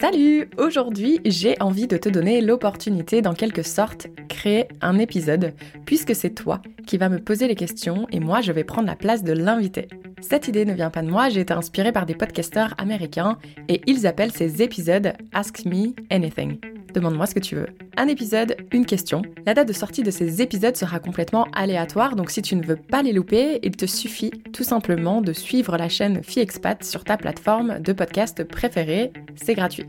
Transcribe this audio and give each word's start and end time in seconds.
Salut 0.00 0.48
Aujourd'hui, 0.56 1.20
j'ai 1.24 1.60
envie 1.60 1.86
de 1.86 1.96
te 1.96 2.08
donner 2.08 2.40
l'opportunité 2.40 3.22
d'en 3.22 3.34
quelque 3.34 3.62
sorte 3.62 4.06
créer 4.28 4.68
un 4.80 4.98
épisode, 4.98 5.54
puisque 5.84 6.14
c'est 6.14 6.30
toi 6.30 6.62
qui 6.86 6.98
vas 6.98 7.08
me 7.08 7.18
poser 7.18 7.48
les 7.48 7.54
questions 7.54 8.06
et 8.10 8.20
moi 8.20 8.40
je 8.40 8.52
vais 8.52 8.64
prendre 8.64 8.86
la 8.86 8.96
place 8.96 9.24
de 9.24 9.32
l'invité. 9.32 9.88
Cette 10.20 10.48
idée 10.48 10.64
ne 10.64 10.74
vient 10.74 10.90
pas 10.90 11.02
de 11.02 11.10
moi, 11.10 11.28
j'ai 11.28 11.40
été 11.40 11.52
inspirée 11.52 11.92
par 11.92 12.06
des 12.06 12.14
podcasteurs 12.14 12.74
américains 12.78 13.38
et 13.68 13.80
ils 13.86 14.06
appellent 14.06 14.32
ces 14.32 14.62
épisodes 14.62 15.12
Ask 15.32 15.64
Me 15.64 15.94
Anything. 16.10 16.58
Demande-moi 16.94 17.26
ce 17.26 17.34
que 17.34 17.40
tu 17.40 17.54
veux. 17.54 17.66
Un 17.96 18.08
épisode, 18.08 18.56
une 18.72 18.86
question. 18.86 19.22
La 19.46 19.54
date 19.54 19.68
de 19.68 19.72
sortie 19.72 20.02
de 20.02 20.10
ces 20.10 20.42
épisodes 20.42 20.76
sera 20.76 20.98
complètement 20.98 21.46
aléatoire, 21.52 22.16
donc 22.16 22.30
si 22.30 22.42
tu 22.42 22.56
ne 22.56 22.64
veux 22.64 22.76
pas 22.76 23.02
les 23.02 23.12
louper, 23.12 23.60
il 23.62 23.76
te 23.76 23.86
suffit 23.86 24.30
tout 24.52 24.64
simplement 24.64 25.20
de 25.20 25.32
suivre 25.32 25.76
la 25.76 25.88
chaîne 25.88 26.22
FiExpat 26.22 26.82
sur 26.84 27.04
ta 27.04 27.16
plateforme 27.16 27.80
de 27.80 27.92
podcast 27.92 28.44
préférée. 28.44 29.12
C'est 29.36 29.54
gratuit. 29.54 29.86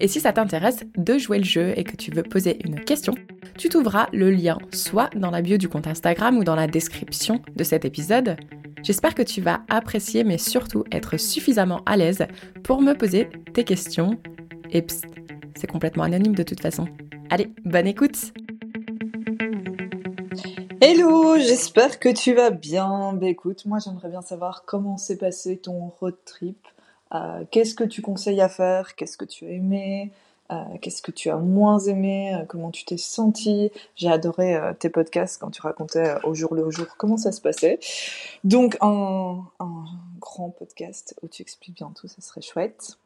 Et 0.00 0.08
si 0.08 0.20
ça 0.20 0.32
t'intéresse 0.32 0.84
de 0.96 1.18
jouer 1.18 1.38
le 1.38 1.44
jeu 1.44 1.72
et 1.76 1.84
que 1.84 1.96
tu 1.96 2.10
veux 2.10 2.22
poser 2.22 2.58
une 2.64 2.80
question, 2.80 3.14
tu 3.56 3.68
trouveras 3.68 4.08
le 4.12 4.30
lien 4.30 4.58
soit 4.72 5.10
dans 5.16 5.30
la 5.30 5.42
bio 5.42 5.56
du 5.56 5.68
compte 5.68 5.88
Instagram 5.88 6.38
ou 6.38 6.44
dans 6.44 6.54
la 6.54 6.68
description 6.68 7.42
de 7.56 7.64
cet 7.64 7.84
épisode. 7.84 8.36
J'espère 8.84 9.14
que 9.14 9.22
tu 9.22 9.40
vas 9.40 9.62
apprécier 9.68 10.22
mais 10.22 10.38
surtout 10.38 10.84
être 10.92 11.16
suffisamment 11.16 11.82
à 11.84 11.96
l'aise 11.96 12.26
pour 12.62 12.80
me 12.80 12.94
poser 12.94 13.28
tes 13.52 13.64
questions. 13.64 14.18
Et 14.70 14.82
psst, 14.82 15.06
c'est 15.58 15.66
complètement 15.66 16.04
anonyme 16.04 16.34
de 16.34 16.42
toute 16.42 16.60
façon. 16.60 16.86
Allez, 17.30 17.52
bonne 17.64 17.86
écoute 17.86 18.32
Hello, 20.80 21.36
j'espère 21.38 21.98
que 21.98 22.08
tu 22.08 22.34
vas 22.34 22.50
bien. 22.50 23.12
Bah 23.14 23.28
écoute, 23.28 23.66
moi 23.66 23.78
j'aimerais 23.84 24.08
bien 24.08 24.22
savoir 24.22 24.64
comment 24.64 24.96
s'est 24.96 25.18
passé 25.18 25.56
ton 25.58 25.88
road 25.88 26.14
trip. 26.24 26.68
Euh, 27.12 27.44
qu'est-ce 27.50 27.74
que 27.74 27.84
tu 27.84 28.00
conseilles 28.00 28.40
à 28.40 28.48
faire? 28.48 28.94
Qu'est-ce 28.94 29.16
que 29.16 29.24
tu 29.24 29.46
as 29.46 29.50
aimé? 29.50 30.12
Euh, 30.52 30.62
Qu'est-ce 30.80 31.02
que 31.02 31.10
tu 31.10 31.30
as 31.30 31.36
moins 31.36 31.78
aimé? 31.80 32.32
Euh, 32.34 32.44
Comment 32.46 32.70
tu 32.70 32.84
t'es 32.84 32.96
senti? 32.96 33.72
J'ai 33.96 34.08
adoré 34.08 34.56
tes 34.78 34.88
podcasts 34.88 35.40
quand 35.40 35.50
tu 35.50 35.60
racontais 35.60 36.14
au 36.22 36.34
jour 36.34 36.54
le 36.54 36.70
jour 36.70 36.86
comment 36.96 37.16
ça 37.16 37.32
se 37.32 37.40
passait. 37.40 37.80
Donc 38.44 38.76
un, 38.80 39.42
un 39.58 39.84
grand 40.20 40.50
podcast 40.50 41.16
où 41.22 41.28
tu 41.28 41.42
expliques 41.42 41.76
bien 41.76 41.92
tout, 41.94 42.06
ça 42.06 42.22
serait 42.22 42.40
chouette 42.42 42.98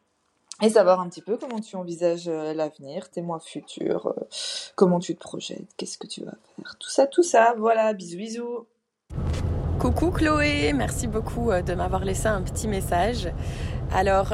et 0.63 0.71
savoir 0.71 1.01
un 1.01 1.09
petit 1.09 1.21
peu 1.21 1.37
comment 1.37 1.61
tu 1.61 1.75
envisages 1.77 2.29
euh, 2.29 2.55
l'avenir, 2.55 3.11
tes 3.11 3.21
mois 3.21 3.41
futurs, 3.41 4.07
euh, 4.07 4.25
comment 4.77 5.01
tu 5.01 5.15
te 5.15 5.21
projettes, 5.21 5.67
qu'est-ce 5.77 5.99
que 5.99 6.07
tu 6.07 6.25
vas 6.25 6.35
faire, 6.57 6.77
tout 6.79 6.89
ça, 6.89 7.07
tout 7.07 7.25
ça. 7.25 7.55
Voilà, 7.59 7.93
bisous, 7.93 8.17
bisous. 8.17 8.67
Coucou 9.81 10.13
Chloé, 10.13 10.73
merci 10.73 11.09
beaucoup 11.09 11.51
euh, 11.51 11.63
de 11.63 11.75
m'avoir 11.75 12.05
laissé 12.05 12.29
un 12.29 12.43
petit 12.43 12.69
message. 12.69 13.29
Alors, 13.93 14.33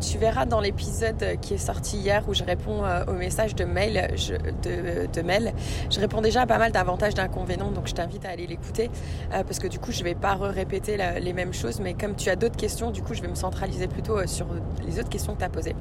tu 0.00 0.18
verras 0.18 0.46
dans 0.46 0.60
l'épisode 0.60 1.38
qui 1.40 1.54
est 1.54 1.58
sorti 1.58 1.96
hier 1.98 2.22
où 2.28 2.34
je 2.34 2.44
réponds 2.44 2.84
euh, 2.84 3.04
aux 3.06 3.14
messages 3.14 3.54
de 3.54 3.64
mail, 3.64 4.10
je, 4.14 4.34
de, 4.34 5.06
de, 5.12 5.22
mail, 5.22 5.52
je 5.90 6.00
réponds 6.00 6.20
déjà 6.20 6.42
à 6.42 6.46
pas 6.46 6.58
mal 6.58 6.72
d'avantages, 6.72 7.14
d'inconvénients, 7.14 7.70
donc 7.70 7.86
je 7.86 7.94
t'invite 7.94 8.24
à 8.24 8.30
aller 8.30 8.46
l'écouter 8.46 8.90
euh, 9.32 9.42
parce 9.42 9.58
que 9.58 9.66
du 9.66 9.78
coup 9.78 9.92
je 9.92 10.04
vais 10.04 10.14
pas 10.14 10.34
répéter 10.34 10.98
les 11.20 11.32
mêmes 11.32 11.54
choses, 11.54 11.80
mais 11.80 11.94
comme 11.94 12.14
tu 12.14 12.28
as 12.28 12.36
d'autres 12.36 12.56
questions, 12.56 12.90
du 12.90 13.02
coup 13.02 13.14
je 13.14 13.22
vais 13.22 13.28
me 13.28 13.34
centraliser 13.34 13.88
plutôt 13.88 14.18
euh, 14.18 14.26
sur 14.26 14.46
les 14.84 14.98
autres 14.98 15.08
questions 15.08 15.34
que 15.34 15.38
tu 15.38 15.44
as 15.44 15.48
posées. 15.48 15.74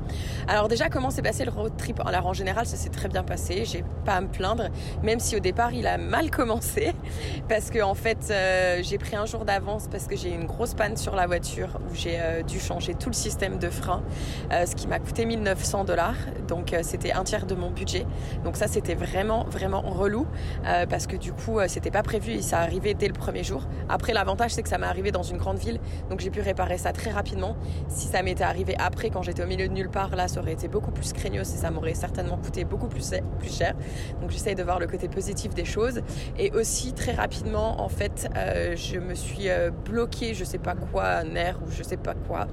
Alors 0.47 0.67
déjà 0.67 0.89
comment 0.89 1.09
s'est 1.09 1.21
passé 1.21 1.43
le 1.45 1.51
road 1.51 1.73
trip? 1.77 2.01
Alors 2.05 2.27
en 2.27 2.33
général 2.33 2.65
ça 2.65 2.77
s'est 2.77 2.89
très 2.89 3.09
bien 3.09 3.23
passé, 3.23 3.65
j'ai 3.65 3.83
pas 4.05 4.13
à 4.13 4.21
me 4.21 4.27
plaindre, 4.27 4.69
même 5.03 5.19
si 5.19 5.35
au 5.35 5.39
départ 5.39 5.73
il 5.73 5.87
a 5.87 5.97
mal 5.97 6.31
commencé 6.31 6.93
parce 7.49 7.69
que 7.69 7.81
en 7.81 7.95
fait 7.95 8.33
j'ai 8.81 8.97
pris 8.97 9.15
un 9.15 9.25
jour 9.25 9.45
d'avance 9.45 9.87
parce 9.91 10.07
que 10.07 10.15
j'ai 10.15 10.29
une 10.29 10.45
grosse 10.45 10.73
panne 10.73 10.95
sur 10.95 11.15
la 11.15 11.27
voiture 11.27 11.79
où 11.91 11.95
j'ai 11.95 12.19
dû 12.47 12.59
changer 12.59 12.93
tout 12.93 13.09
le 13.09 13.13
système 13.13 13.57
de 13.57 13.69
frein 13.69 14.04
euh, 14.51 14.65
ce 14.65 14.75
qui 14.75 14.87
m'a 14.87 14.99
coûté 14.99 15.25
1900 15.25 15.85
dollars. 15.85 16.15
Donc 16.47 16.73
euh, 16.73 16.79
c'était 16.83 17.11
un 17.11 17.23
tiers 17.23 17.45
de 17.45 17.55
mon 17.55 17.69
budget. 17.71 18.05
Donc 18.43 18.57
ça 18.57 18.67
c'était 18.67 18.95
vraiment 18.95 19.43
vraiment 19.45 19.81
relou 19.81 20.27
euh, 20.65 20.85
parce 20.85 21.07
que 21.07 21.15
du 21.15 21.33
coup 21.33 21.59
c'était 21.67 21.91
pas 21.91 22.03
prévu 22.03 22.33
et 22.33 22.41
ça 22.41 22.59
arrivait 22.59 22.93
dès 22.93 23.07
le 23.07 23.13
premier 23.13 23.43
jour. 23.43 23.63
Après 23.89 24.13
l'avantage 24.13 24.51
c'est 24.51 24.63
que 24.63 24.69
ça 24.69 24.77
m'est 24.77 24.85
arrivé 24.85 25.11
dans 25.11 25.23
une 25.23 25.37
grande 25.37 25.57
ville, 25.57 25.79
donc 26.09 26.19
j'ai 26.19 26.29
pu 26.29 26.41
réparer 26.41 26.77
ça 26.77 26.93
très 26.93 27.11
rapidement. 27.11 27.55
Si 27.87 28.07
ça 28.07 28.21
m'était 28.23 28.43
arrivé 28.43 28.75
après 28.77 29.09
quand 29.09 29.21
j'étais 29.21 29.43
au 29.43 29.47
milieu 29.47 29.67
de 29.67 29.73
nulle 29.73 29.89
part, 29.89 30.15
là 30.15 30.27
ça 30.27 30.39
aurait 30.39 30.53
été 30.53 30.67
beaucoup 30.67 30.91
plus 30.91 31.13
craignos 31.13 31.41
et 31.53 31.57
ça 31.57 31.71
m'aurait 31.71 31.93
certainement 31.93 32.37
coûté 32.37 32.65
beaucoup 32.65 32.87
plus, 32.87 33.11
plus 33.39 33.55
cher. 33.55 33.73
Donc 34.21 34.31
j'essaye 34.31 34.55
de 34.55 34.63
voir 34.63 34.79
le 34.79 34.87
côté 34.87 35.07
positif 35.07 35.53
des 35.53 35.65
choses. 35.65 36.01
Et 36.37 36.51
aussi 36.51 36.93
très 36.93 37.13
rapidement 37.13 37.81
en 37.81 37.89
fait 37.89 38.29
je 38.35 38.99
me 38.99 39.15
suis 39.15 39.47
bloquée, 39.85 40.33
je 40.33 40.43
sais 40.43 40.57
pas 40.57 40.75
quoi, 40.75 41.23
nerf 41.23 41.57
ou 41.65 41.71
je 41.71 41.83
sais 41.83 41.97
pas 41.97 42.13
quoi. 42.27 42.47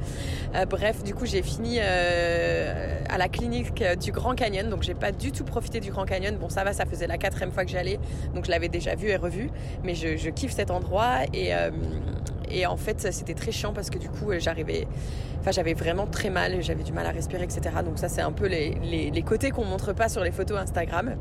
bref, 0.68 1.02
du 1.02 1.14
coup 1.14 1.26
j'ai 1.26 1.41
fini 1.42 1.78
euh, 1.80 2.98
à 3.08 3.18
la 3.18 3.28
clinique 3.28 3.82
du 4.00 4.12
Grand 4.12 4.34
Canyon, 4.34 4.68
donc 4.68 4.82
j'ai 4.82 4.94
pas 4.94 5.12
du 5.12 5.32
tout 5.32 5.44
profité 5.44 5.80
du 5.80 5.90
Grand 5.90 6.04
Canyon. 6.04 6.36
Bon, 6.36 6.48
ça 6.48 6.64
va, 6.64 6.72
ça 6.72 6.86
faisait 6.86 7.06
la 7.06 7.18
quatrième 7.18 7.52
fois 7.52 7.64
que 7.64 7.70
j'allais, 7.70 7.98
donc 8.34 8.46
je 8.46 8.50
l'avais 8.50 8.68
déjà 8.68 8.94
vu 8.94 9.08
et 9.08 9.16
revu, 9.16 9.50
mais 9.84 9.94
je, 9.94 10.28
kiffe 10.30 10.52
cet 10.52 10.70
endroit 10.70 11.24
et, 11.34 11.54
euh, 11.54 11.70
et 12.50 12.66
en 12.66 12.76
fait, 12.76 13.12
c'était 13.12 13.34
très 13.34 13.52
chiant 13.52 13.72
parce 13.72 13.90
que 13.90 13.98
du 13.98 14.08
coup, 14.08 14.32
j'arrivais, 14.38 14.86
enfin, 15.40 15.50
j'avais 15.50 15.74
vraiment 15.74 16.06
très 16.06 16.30
mal, 16.30 16.62
j'avais 16.62 16.84
du 16.84 16.92
mal 16.92 17.06
à 17.06 17.10
respirer, 17.10 17.44
etc. 17.44 17.76
Donc 17.84 17.98
ça, 17.98 18.08
c'est 18.08 18.22
un 18.22 18.32
peu 18.32 18.46
les, 18.46 18.74
les, 18.82 19.10
les 19.10 19.22
côtés 19.22 19.50
qu'on 19.50 19.64
montre 19.64 19.92
pas 19.92 20.08
sur 20.08 20.24
les 20.24 20.32
photos 20.32 20.58
Instagram. 20.58 21.16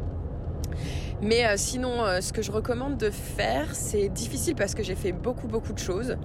Mais 1.22 1.46
euh, 1.46 1.54
sinon, 1.56 2.04
euh, 2.04 2.20
ce 2.20 2.34
que 2.34 2.42
je 2.42 2.52
recommande 2.52 2.98
de 2.98 3.12
faire, 3.12 3.76
c'est 3.76 4.09
difficile 4.09 4.56
parce 4.56 4.74
que 4.74 4.82
j'ai 4.82 4.96
fait 4.96 5.12
beaucoup, 5.12 5.48
beaucoup 5.48 5.72
de 5.72 5.80
choses. 5.80 6.18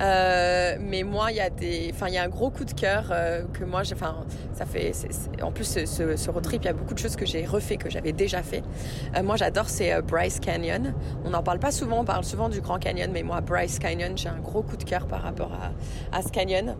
Euh, 0.00 0.76
mais 0.80 1.04
moi, 1.04 1.30
il 1.30 1.36
y 1.36 1.40
a 1.40 1.48
des, 1.48 1.90
enfin, 1.94 2.08
il 2.08 2.14
y 2.14 2.18
a 2.18 2.24
un 2.24 2.28
gros 2.28 2.50
coup 2.50 2.64
de 2.64 2.72
cœur 2.72 3.12
que 3.52 3.64
moi, 3.64 3.82
enfin, 3.92 4.24
ça 4.54 4.66
fait, 4.66 4.92
en 5.42 5.52
plus, 5.52 5.64
ce, 5.64 6.30
road 6.30 6.42
trip, 6.42 6.62
il 6.62 6.66
y 6.66 6.70
a 6.70 6.72
beaucoup 6.72 6.94
de 6.94 6.98
choses 6.98 7.14
que 7.14 7.26
j'ai 7.26 7.44
refait, 7.44 7.76
que 7.76 7.88
j'avais 7.88 8.12
déjà 8.12 8.42
fait. 8.42 8.62
moi, 9.22 9.36
j'adore, 9.36 9.68
c'est 9.68 10.00
Bryce 10.02 10.40
Canyon. 10.40 10.94
On 11.24 11.30
n'en 11.30 11.42
parle 11.42 11.58
pas 11.58 11.70
souvent, 11.70 12.00
on 12.00 12.04
parle 12.04 12.24
souvent 12.24 12.48
du 12.48 12.60
Grand 12.60 12.78
Canyon, 12.78 13.10
mais 13.12 13.22
moi, 13.22 13.40
Bryce 13.42 13.78
Canyon, 13.78 14.16
j'ai 14.16 14.28
un 14.28 14.40
gros 14.40 14.62
coup 14.62 14.76
de 14.76 14.84
cœur 14.84 15.06
par 15.06 15.22
rapport 15.22 15.52
à, 15.52 16.16
à 16.16 16.22
ce 16.22 16.28
canyon. 16.28 16.74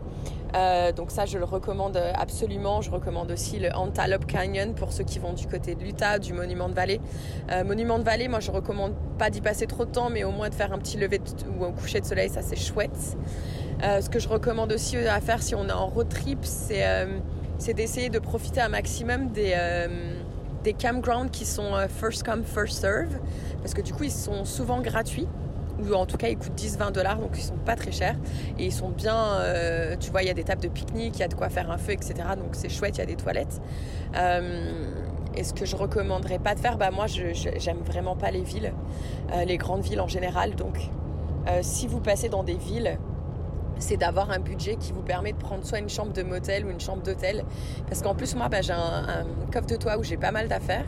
Euh, 0.55 0.91
donc 0.91 1.11
ça, 1.11 1.25
je 1.25 1.37
le 1.37 1.45
recommande 1.45 1.97
absolument. 2.15 2.81
Je 2.81 2.91
recommande 2.91 3.31
aussi 3.31 3.59
le 3.59 3.73
Antelope 3.73 4.25
Canyon 4.25 4.73
pour 4.75 4.91
ceux 4.91 5.03
qui 5.03 5.19
vont 5.19 5.33
du 5.33 5.47
côté 5.47 5.75
de 5.75 5.83
l'Utah, 5.83 6.19
du 6.19 6.33
Monument 6.33 6.69
de 6.69 6.73
Vallée. 6.73 7.01
Euh, 7.51 7.63
Monument 7.63 7.99
de 7.99 8.03
Vallée, 8.03 8.27
moi, 8.27 8.39
je 8.39 8.51
recommande 8.51 8.93
pas 9.17 9.29
d'y 9.29 9.41
passer 9.41 9.67
trop 9.67 9.85
de 9.85 9.91
temps, 9.91 10.09
mais 10.09 10.23
au 10.23 10.31
moins 10.31 10.49
de 10.49 10.55
faire 10.55 10.73
un 10.73 10.77
petit 10.77 10.97
lever 10.97 11.21
ou 11.59 11.65
un 11.65 11.71
coucher 11.71 12.01
de 12.01 12.05
soleil, 12.05 12.29
ça 12.29 12.41
c'est 12.41 12.55
chouette. 12.55 13.17
Euh, 13.83 14.01
ce 14.01 14.09
que 14.09 14.19
je 14.19 14.29
recommande 14.29 14.71
aussi 14.71 14.97
à 14.97 15.19
faire 15.19 15.41
si 15.41 15.55
on 15.55 15.67
est 15.67 15.73
en 15.73 15.87
road 15.87 16.09
trip, 16.09 16.39
c'est 16.45 17.73
d'essayer 17.73 18.09
de 18.09 18.19
profiter 18.19 18.61
un 18.61 18.69
maximum 18.69 19.29
des 19.31 19.55
des 20.63 20.73
campgrounds 20.73 21.29
qui 21.29 21.45
sont 21.45 21.73
first 21.89 22.23
come 22.23 22.43
first 22.45 22.79
serve 22.79 23.19
parce 23.61 23.73
que 23.73 23.81
du 23.81 23.91
coup 23.91 24.05
ils 24.05 24.11
sont 24.11 24.45
souvent 24.45 24.79
gratuits 24.79 25.27
ou 25.79 25.93
en 25.93 26.05
tout 26.05 26.17
cas 26.17 26.27
ils 26.27 26.37
coûtent 26.37 26.59
10-20 26.59 26.91
dollars 26.91 27.17
donc 27.17 27.31
ils 27.35 27.43
sont 27.43 27.57
pas 27.57 27.75
très 27.75 27.91
chers 27.91 28.15
et 28.57 28.65
ils 28.65 28.71
sont 28.71 28.89
bien 28.89 29.39
euh, 29.39 29.95
tu 29.99 30.11
vois 30.11 30.23
il 30.23 30.27
y 30.27 30.31
a 30.31 30.33
des 30.33 30.43
tables 30.43 30.61
de 30.61 30.67
pique-nique 30.67 31.17
il 31.17 31.19
y 31.19 31.23
a 31.23 31.27
de 31.27 31.33
quoi 31.33 31.49
faire 31.49 31.71
un 31.71 31.77
feu 31.77 31.93
etc 31.93 32.13
donc 32.37 32.49
c'est 32.53 32.69
chouette 32.69 32.97
il 32.97 32.99
y 32.99 33.03
a 33.03 33.07
des 33.07 33.15
toilettes 33.15 33.61
euh, 34.15 34.85
et 35.35 35.43
ce 35.43 35.53
que 35.53 35.65
je 35.65 35.75
recommanderais 35.75 36.39
pas 36.39 36.55
de 36.55 36.59
faire 36.59 36.77
bah 36.77 36.91
moi 36.91 37.05
j'aime 37.07 37.81
vraiment 37.85 38.15
pas 38.15 38.31
les 38.31 38.43
villes 38.43 38.73
euh, 39.33 39.45
les 39.45 39.57
grandes 39.57 39.83
villes 39.83 40.01
en 40.01 40.07
général 40.07 40.55
donc 40.55 40.77
si 41.61 41.87
vous 41.87 41.99
passez 41.99 42.29
dans 42.29 42.43
des 42.43 42.55
villes 42.55 42.97
c'est 43.79 43.97
d'avoir 43.97 44.31
un 44.31 44.39
budget 44.39 44.75
qui 44.77 44.91
vous 44.91 45.01
permet 45.01 45.33
de 45.33 45.37
prendre 45.37 45.65
soit 45.65 45.79
une 45.79 45.89
chambre 45.89 46.13
de 46.13 46.23
motel 46.23 46.65
ou 46.65 46.69
une 46.69 46.79
chambre 46.79 47.03
d'hôtel. 47.03 47.43
Parce 47.87 48.01
qu'en 48.01 48.15
plus, 48.15 48.35
moi, 48.35 48.49
bah, 48.49 48.61
j'ai 48.61 48.73
un, 48.73 49.25
coffre 49.51 49.67
de 49.67 49.75
toit 49.75 49.97
où 49.97 50.03
j'ai 50.03 50.17
pas 50.17 50.31
mal 50.31 50.47
d'affaires. 50.47 50.85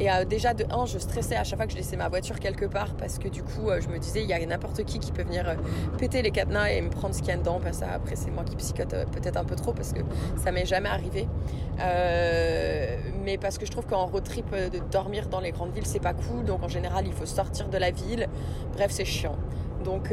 Et 0.00 0.10
euh, 0.10 0.24
déjà, 0.24 0.54
de 0.54 0.64
un, 0.70 0.86
je 0.86 0.98
stressais 0.98 1.36
à 1.36 1.44
chaque 1.44 1.58
fois 1.58 1.66
que 1.66 1.72
je 1.72 1.76
laissais 1.76 1.96
ma 1.96 2.08
voiture 2.08 2.40
quelque 2.40 2.64
part 2.64 2.94
parce 2.94 3.18
que 3.18 3.28
du 3.28 3.42
coup, 3.42 3.68
euh, 3.68 3.82
je 3.82 3.88
me 3.90 3.98
disais, 3.98 4.22
il 4.22 4.28
y 4.28 4.32
a 4.32 4.46
n'importe 4.46 4.82
qui 4.84 4.98
qui 4.98 5.12
peut 5.12 5.22
venir 5.22 5.46
euh, 5.46 5.54
péter 5.98 6.22
les 6.22 6.30
cadenas 6.30 6.70
et 6.70 6.80
me 6.80 6.88
prendre 6.88 7.14
ce 7.14 7.20
qu'il 7.20 7.28
y 7.28 7.32
a 7.32 7.36
dedans. 7.36 7.60
Parce 7.62 7.82
après, 7.82 8.16
c'est 8.16 8.30
moi 8.30 8.44
qui 8.44 8.56
psychote 8.56 8.94
peut-être 9.12 9.36
un 9.36 9.44
peu 9.44 9.56
trop 9.56 9.74
parce 9.74 9.92
que 9.92 10.00
ça 10.42 10.52
m'est 10.52 10.64
jamais 10.64 10.88
arrivé. 10.88 11.28
mais 13.24 13.36
parce 13.36 13.58
que 13.58 13.66
je 13.66 13.70
trouve 13.70 13.84
qu'en 13.84 14.06
road 14.06 14.24
trip, 14.24 14.50
de 14.50 14.78
dormir 14.90 15.28
dans 15.28 15.40
les 15.40 15.52
grandes 15.52 15.74
villes, 15.74 15.86
c'est 15.86 16.00
pas 16.00 16.14
cool. 16.14 16.44
Donc 16.46 16.62
en 16.62 16.68
général, 16.68 17.06
il 17.06 17.12
faut 17.12 17.26
sortir 17.26 17.68
de 17.68 17.76
la 17.76 17.90
ville. 17.90 18.26
Bref, 18.72 18.90
c'est 18.92 19.04
chiant. 19.04 19.36
Donc 19.84 20.08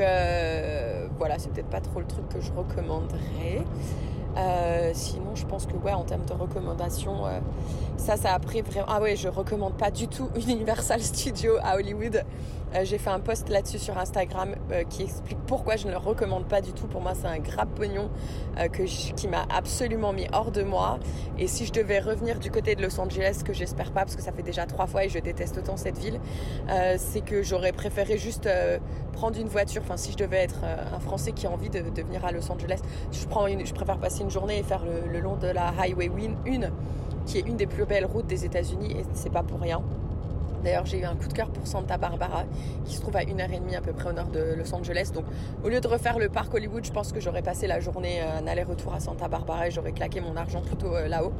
voilà, 1.17 1.39
c'est 1.39 1.49
peut-être 1.53 1.69
pas 1.69 1.81
trop 1.81 2.01
le 2.01 2.07
truc 2.07 2.27
que 2.27 2.41
je 2.41 2.51
recommanderais. 2.51 3.63
Euh, 4.87 4.91
sinon, 4.93 5.35
je 5.35 5.45
pense 5.45 5.65
que 5.65 5.73
ouais, 5.73 5.93
en 5.93 6.03
termes 6.03 6.25
de 6.25 6.33
recommandations, 6.33 7.25
euh, 7.25 7.39
ça, 7.97 8.17
ça 8.17 8.33
a 8.33 8.39
pris 8.39 8.61
vraiment. 8.61 8.87
Ah 8.89 9.01
ouais, 9.01 9.15
je 9.15 9.27
recommande 9.27 9.73
pas 9.73 9.91
du 9.91 10.07
tout 10.07 10.29
Universal 10.47 11.01
Studio 11.01 11.53
à 11.61 11.75
Hollywood. 11.75 12.23
J'ai 12.83 12.97
fait 12.97 13.09
un 13.09 13.19
post 13.19 13.49
là-dessus 13.49 13.79
sur 13.79 13.97
Instagram 13.97 14.55
qui 14.89 15.03
explique 15.03 15.37
pourquoi 15.47 15.77
je 15.77 15.87
ne 15.87 15.91
le 15.91 15.97
recommande 15.97 16.45
pas 16.45 16.61
du 16.61 16.73
tout. 16.73 16.87
Pour 16.87 17.01
moi, 17.01 17.13
c'est 17.15 17.27
un 17.27 17.39
grave 17.39 17.69
pognon 17.75 18.09
euh, 18.57 18.67
qui 18.67 19.27
m'a 19.27 19.45
absolument 19.49 20.13
mis 20.13 20.27
hors 20.33 20.51
de 20.51 20.63
moi. 20.63 20.99
Et 21.37 21.47
si 21.47 21.65
je 21.65 21.71
devais 21.71 21.99
revenir 21.99 22.39
du 22.39 22.51
côté 22.51 22.75
de 22.75 22.81
Los 22.81 22.99
Angeles, 22.99 23.41
que 23.45 23.53
j'espère 23.53 23.91
pas, 23.91 24.01
parce 24.01 24.15
que 24.15 24.21
ça 24.21 24.31
fait 24.31 24.43
déjà 24.43 24.65
trois 24.65 24.87
fois 24.87 25.05
et 25.05 25.09
je 25.09 25.19
déteste 25.19 25.57
autant 25.57 25.77
cette 25.77 25.97
ville, 25.97 26.19
euh, 26.69 26.95
c'est 26.97 27.21
que 27.21 27.43
j'aurais 27.43 27.71
préféré 27.71 28.17
juste 28.17 28.45
euh, 28.45 28.77
prendre 29.13 29.39
une 29.39 29.47
voiture. 29.47 29.81
Enfin, 29.83 29.97
si 29.97 30.11
je 30.11 30.17
devais 30.17 30.37
être 30.37 30.63
un 30.63 30.99
Français 30.99 31.31
qui 31.31 31.47
a 31.47 31.51
envie 31.51 31.69
de, 31.69 31.79
venir 31.79 32.25
à 32.25 32.31
Los 32.31 32.51
Angeles, 32.51 32.79
je, 33.11 33.25
prends 33.25 33.47
je 33.47 33.73
préfère 33.73 33.97
passer 33.97 34.21
une 34.21 34.31
journée 34.31 34.59
et 34.59 34.63
faire 34.63 34.83
le, 34.85 35.11
le 35.11 35.19
long 35.19 35.35
de 35.35 35.47
la 35.47 35.73
Highway 35.79 36.09
1, 36.09 36.71
qui 37.25 37.37
est 37.37 37.47
une 37.47 37.57
des 37.57 37.67
plus 37.67 37.85
belles 37.85 38.05
routes 38.05 38.27
des 38.27 38.45
États-Unis, 38.45 38.91
et 38.91 39.03
c'est 39.13 39.31
pas 39.31 39.43
pour 39.43 39.59
rien. 39.59 39.81
D'ailleurs, 40.67 40.85
j'ai 40.85 40.99
eu 40.99 41.05
un 41.05 41.15
coup 41.15 41.29
de 41.29 41.33
cœur 41.33 41.49
pour 41.49 41.65
Santa 41.65 41.97
Barbara, 41.97 42.43
qui 42.83 42.95
se 42.95 42.99
trouve 42.99 43.15
à 43.15 43.23
une 43.23 43.39
heure 43.39 43.53
et 43.53 43.59
demie 43.61 43.77
à 43.77 43.79
peu 43.79 43.93
près 43.93 44.09
au 44.09 44.11
nord 44.11 44.27
de 44.27 44.53
Los 44.53 44.75
Angeles. 44.75 45.11
Donc, 45.13 45.23
au 45.63 45.69
lieu 45.69 45.79
de 45.79 45.87
refaire 45.87 46.19
le 46.19 46.27
parc 46.27 46.53
Hollywood, 46.53 46.83
je 46.83 46.91
pense 46.91 47.13
que 47.13 47.21
j'aurais 47.21 47.41
passé 47.41 47.67
la 47.67 47.79
journée 47.79 48.19
euh, 48.19 48.39
un 48.41 48.47
aller-retour 48.47 48.93
à 48.93 48.99
Santa 48.99 49.29
Barbara 49.29 49.67
et 49.67 49.71
j'aurais 49.71 49.93
claqué 49.93 50.19
mon 50.19 50.35
argent 50.35 50.59
plutôt 50.59 50.93
euh, 50.93 51.07
là-haut, 51.07 51.31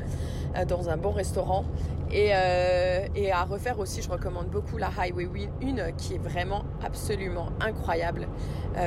euh, 0.56 0.64
dans 0.64 0.88
un 0.88 0.96
bon 0.96 1.12
restaurant. 1.12 1.66
Et, 2.10 2.32
à 2.32 3.44
refaire 3.44 3.78
aussi, 3.80 4.02
je 4.02 4.10
recommande 4.10 4.48
beaucoup 4.48 4.78
la 4.78 4.92
Highway 4.98 5.28
1, 5.62 5.92
qui 5.98 6.14
est 6.14 6.20
vraiment 6.20 6.64
absolument 6.82 7.50
incroyable. 7.60 8.30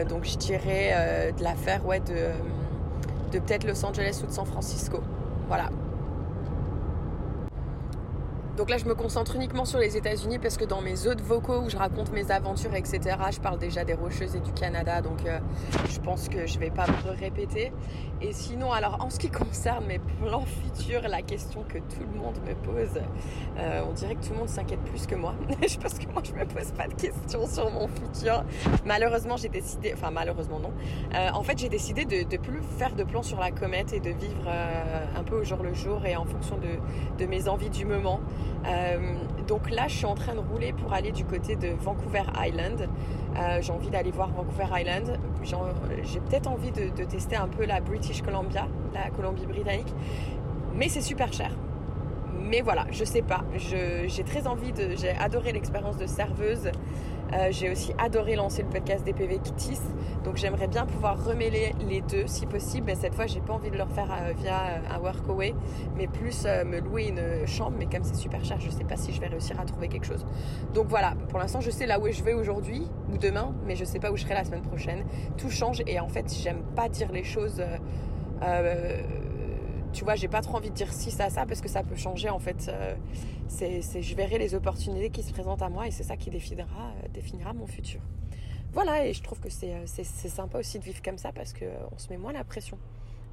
donc, 0.08 0.24
je 0.24 0.38
dirais 0.38 1.34
de 1.36 1.44
la 1.44 1.54
faire 1.54 1.84
ouais, 1.84 2.00
de 2.00 2.30
peut-être 3.38 3.64
Los 3.64 3.84
Angeles 3.84 4.22
ou 4.22 4.26
de 4.26 4.32
San 4.32 4.46
Francisco. 4.46 5.00
Voilà, 5.48 5.68
donc 8.56 8.68
là, 8.68 8.78
je 8.78 8.84
me 8.84 8.94
concentre 8.94 9.36
uniquement 9.36 9.64
sur 9.64 9.78
les 9.78 9.96
États-Unis 9.96 10.38
parce 10.38 10.56
que 10.56 10.64
dans 10.64 10.80
mes 10.80 11.06
autres 11.06 11.22
vocaux 11.22 11.60
où 11.60 11.70
je 11.70 11.76
raconte 11.76 12.12
mes 12.12 12.30
aventures, 12.30 12.74
etc., 12.74 13.16
je 13.30 13.40
parle 13.40 13.58
déjà 13.58 13.84
des 13.84 13.94
Rocheuses 13.94 14.36
et 14.36 14.40
du 14.40 14.52
Canada. 14.52 15.00
Donc 15.00 15.24
euh, 15.24 15.38
je 15.88 15.98
pense 16.00 16.28
que 16.28 16.46
je 16.46 16.58
vais 16.58 16.70
pas 16.70 16.86
me 16.86 17.18
répéter. 17.18 17.72
Et 18.20 18.32
sinon, 18.32 18.72
alors 18.72 18.98
en 19.02 19.08
ce 19.08 19.18
qui 19.18 19.30
concerne 19.30 19.86
mes 19.86 19.98
plans 19.98 20.44
futurs, 20.44 21.08
la 21.08 21.22
question 21.22 21.64
que 21.68 21.78
tout 21.78 22.00
le 22.12 22.18
monde 22.18 22.36
me 22.46 22.54
pose, 22.54 23.00
euh, 23.58 23.82
on 23.88 23.92
dirait 23.92 24.16
que 24.16 24.26
tout 24.26 24.32
le 24.32 24.40
monde 24.40 24.48
s'inquiète 24.48 24.80
plus 24.80 25.06
que 25.06 25.14
moi. 25.14 25.34
je 25.66 25.78
pense 25.78 25.98
que 25.98 26.10
moi, 26.12 26.22
je 26.22 26.32
me 26.32 26.44
pose 26.44 26.72
pas 26.72 26.88
de 26.88 26.94
questions 26.94 27.46
sur 27.46 27.70
mon 27.70 27.88
futur. 27.88 28.44
Malheureusement, 28.84 29.36
j'ai 29.36 29.48
décidé, 29.48 29.92
enfin 29.94 30.10
malheureusement 30.10 30.58
non. 30.58 30.72
Euh, 31.14 31.30
en 31.32 31.42
fait, 31.42 31.56
j'ai 31.56 31.68
décidé 31.68 32.04
de, 32.04 32.28
de 32.28 32.36
plus 32.36 32.60
faire 32.78 32.94
de 32.94 33.04
plans 33.04 33.22
sur 33.22 33.40
la 33.40 33.52
comète 33.52 33.92
et 33.92 34.00
de 34.00 34.10
vivre 34.10 34.50
un 35.16 35.22
peu 35.22 35.36
au 35.36 35.44
jour 35.44 35.62
le 35.62 35.72
jour 35.72 36.04
et 36.04 36.16
en 36.16 36.24
fonction 36.24 36.58
de 37.18 37.26
mes 37.26 37.48
envies 37.48 37.70
du 37.70 37.84
moment. 37.84 38.20
Euh, 38.66 39.14
donc 39.46 39.70
là, 39.70 39.88
je 39.88 39.96
suis 39.96 40.06
en 40.06 40.14
train 40.14 40.34
de 40.34 40.40
rouler 40.40 40.72
pour 40.72 40.92
aller 40.92 41.12
du 41.12 41.24
côté 41.24 41.56
de 41.56 41.68
Vancouver 41.68 42.22
Island. 42.38 42.88
Euh, 43.36 43.58
j'ai 43.60 43.72
envie 43.72 43.90
d'aller 43.90 44.10
voir 44.10 44.28
Vancouver 44.30 44.66
Island. 44.80 45.18
J'ai 45.42 46.20
peut-être 46.20 46.48
envie 46.48 46.70
de, 46.70 47.04
tester 47.04 47.36
un 47.36 47.48
peu 47.48 47.64
la 47.64 47.80
British 47.80 48.22
Columbia, 48.22 48.66
la 48.94 49.10
Colombie-Britannique. 49.10 49.92
Mais 50.74 50.88
c'est 50.88 51.00
super 51.00 51.32
cher. 51.32 51.50
Mais 52.42 52.60
voilà, 52.62 52.86
je 52.90 53.04
sais 53.04 53.22
pas. 53.22 53.44
J'ai 53.56 54.24
très 54.24 54.46
envie 54.46 54.72
de. 54.72 54.96
J'ai 54.96 55.10
adoré 55.10 55.52
l'expérience 55.52 55.96
de 55.96 56.06
serveuse. 56.06 56.70
Euh, 57.32 57.48
j'ai 57.50 57.70
aussi 57.70 57.92
adoré 57.98 58.36
lancer 58.36 58.62
le 58.62 58.68
podcast 58.68 59.04
des 59.04 59.12
PV 59.12 59.38
Kittis. 59.38 59.80
Donc 60.24 60.36
j'aimerais 60.36 60.68
bien 60.68 60.86
pouvoir 60.86 61.24
remêler 61.24 61.74
les 61.88 62.00
deux 62.02 62.26
si 62.26 62.46
possible. 62.46 62.86
Mais 62.86 62.94
cette 62.94 63.14
fois, 63.14 63.26
j'ai 63.26 63.40
pas 63.40 63.54
envie 63.54 63.70
de 63.70 63.76
le 63.76 63.82
refaire 63.82 64.10
euh, 64.10 64.32
via 64.32 64.60
euh, 64.60 64.94
un 64.96 64.98
workaway, 64.98 65.54
mais 65.96 66.06
plus 66.06 66.44
me 66.44 66.80
louer 66.80 67.08
une 67.08 67.46
chambre. 67.46 67.76
Mais 67.78 67.86
comme 67.86 68.04
c'est 68.04 68.16
super 68.16 68.44
cher, 68.44 68.58
je 68.60 68.70
sais 68.70 68.84
pas 68.84 68.96
si 68.96 69.12
je 69.12 69.20
vais 69.20 69.28
réussir 69.28 69.58
à 69.60 69.64
trouver 69.64 69.88
quelque 69.88 70.06
chose. 70.06 70.24
Donc 70.74 70.86
voilà, 70.88 71.14
pour 71.28 71.38
l'instant, 71.38 71.60
je 71.60 71.70
sais 71.70 71.86
là 71.86 72.00
où 72.00 72.10
je 72.10 72.22
vais 72.22 72.34
aujourd'hui 72.34 72.86
ou 73.12 73.18
demain, 73.18 73.54
mais 73.66 73.76
je 73.76 73.84
sais 73.84 73.98
pas 73.98 74.10
où 74.10 74.16
je 74.16 74.22
serai 74.22 74.34
la 74.34 74.44
semaine 74.44 74.62
prochaine. 74.62 75.04
Tout 75.36 75.50
change 75.50 75.82
et 75.86 76.00
en 76.00 76.08
fait, 76.08 76.34
j'aime 76.42 76.62
pas 76.74 76.88
dire 76.88 77.12
les 77.12 77.24
choses. 77.24 77.62
Euh, 78.42 79.02
tu 79.92 80.04
vois, 80.04 80.14
j'ai 80.14 80.28
pas 80.28 80.40
trop 80.40 80.56
envie 80.56 80.70
de 80.70 80.74
dire 80.74 80.92
si 80.92 81.10
ça, 81.10 81.30
ça, 81.30 81.46
parce 81.46 81.60
que 81.60 81.68
ça 81.68 81.82
peut 81.82 81.96
changer 81.96 82.28
en 82.28 82.38
fait. 82.38 82.68
Euh, 82.68 82.94
c'est, 83.48 83.82
je 83.82 84.14
verrai 84.14 84.38
les 84.38 84.54
opportunités 84.54 85.10
qui 85.10 85.22
se 85.22 85.32
présentent 85.32 85.62
à 85.62 85.68
moi 85.68 85.86
et 85.86 85.90
c'est 85.90 86.04
ça 86.04 86.16
qui 86.16 86.30
définira, 86.30 86.92
euh, 87.04 87.08
définira 87.08 87.52
mon 87.52 87.66
futur. 87.66 88.00
Voilà, 88.72 89.04
et 89.06 89.12
je 89.12 89.22
trouve 89.22 89.40
que 89.40 89.50
c'est, 89.50 89.74
euh, 89.74 89.86
sympa 90.04 90.58
aussi 90.58 90.78
de 90.78 90.84
vivre 90.84 91.02
comme 91.02 91.18
ça 91.18 91.32
parce 91.32 91.52
qu'on 91.52 91.98
se 91.98 92.08
met 92.10 92.16
moins 92.16 92.32
la 92.32 92.44
pression 92.44 92.78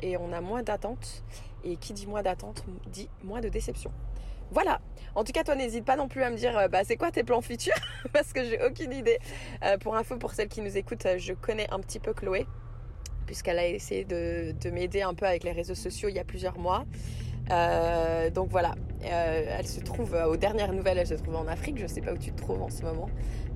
et 0.01 0.18
on 0.18 0.33
a 0.33 0.42
moins 0.42 0.63
d'attentes. 0.63 1.24
Et 1.63 1.75
qui 1.75 1.92
dit 1.92 2.07
moins 2.07 2.21
d'attentes 2.21 2.63
dit 2.88 3.09
moins 3.24 3.42
de 3.42 3.50
déception. 3.50 3.92
Voilà. 4.51 4.80
En 5.15 5.24
tout 5.24 5.33
cas, 5.33 5.44
toi, 5.44 5.56
n'hésite 5.56 5.83
pas 5.83 5.98
non 5.98 6.07
plus 6.07 6.24
à 6.24 6.30
me 6.30 6.38
dire, 6.38 6.69
bah, 6.71 6.83
c'est 6.86 6.95
quoi 6.95 7.12
tes 7.12 7.24
plans 7.24 7.42
futurs? 7.42 7.74
Parce 8.13 8.31
que 8.31 8.45
j'ai 8.45 8.63
aucune 8.63 8.94
idée. 8.94 9.18
pour 9.81 9.95
info, 9.95 10.18
pour 10.18 10.33
celles 10.33 10.48
qui 10.48 10.62
nous 10.62 10.77
écoutent, 10.77 11.07
je 11.18 11.33
connais 11.33 11.68
un 11.71 11.80
petit 11.80 12.00
peu 12.00 12.13
Chloé 12.13 12.45
puisqu'elle 13.27 13.59
a 13.59 13.68
essayé 13.68 14.06
de, 14.06 14.56
m'aider 14.71 15.03
un 15.03 15.13
peu 15.13 15.27
avec 15.27 15.44
les 15.44 15.51
réseaux 15.51 15.75
sociaux 15.75 16.09
il 16.09 16.15
y 16.15 16.19
a 16.19 16.24
plusieurs 16.24 16.57
mois. 16.57 16.85
Euh, 17.51 18.29
donc 18.29 18.50
voilà, 18.50 18.75
euh, 19.03 19.56
elle 19.59 19.68
se 19.68 19.79
trouve, 19.79 20.15
euh, 20.15 20.27
aux 20.27 20.35
dernières 20.35 20.74
nouvelles, 20.74 20.97
elle 20.97 21.07
se 21.07 21.13
trouve 21.13 21.35
en 21.35 21.47
Afrique. 21.47 21.77
Je 21.77 21.83
ne 21.83 21.88
sais 21.88 22.01
pas 22.01 22.13
où 22.13 22.18
tu 22.18 22.31
te 22.31 22.41
trouves 22.41 22.62
en 22.62 22.69
ce 22.69 22.81
moment, 22.81 23.09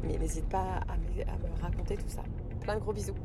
mais 0.03 0.17
n'hésite 0.17 0.47
pas 0.47 0.81
à 0.87 0.95
me 0.95 1.61
raconter 1.61 1.95
tout 1.95 2.07
ça. 2.07 2.21
Plein 2.61 2.75
de 2.75 2.79
gros 2.79 2.93
bisous. 2.93 3.15